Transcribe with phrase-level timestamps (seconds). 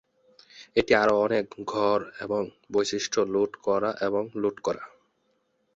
[0.75, 2.41] এটি আরও অনেক ঘর এবং
[2.73, 4.83] বৈশিষ্ট্য লুট করা এবং লুট করা।